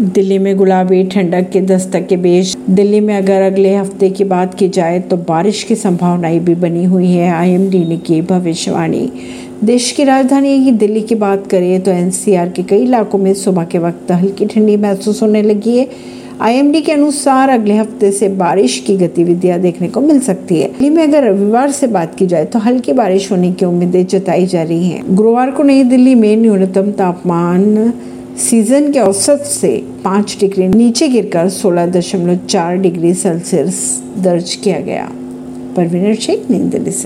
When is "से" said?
18.12-18.28, 21.70-21.86, 29.38-29.86, 36.90-36.98